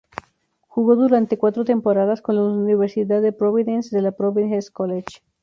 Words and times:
Jugó 0.67 0.95
durante 0.95 1.37
cuatro 1.37 1.63
temporadas 1.63 2.23
con 2.23 2.35
los 2.35 2.57
"Universidad 2.57 3.21
de 3.21 3.33
Providence" 3.33 3.95
de 3.95 4.01
la 4.01 4.11
Providence 4.13 4.71
College. 4.71 5.21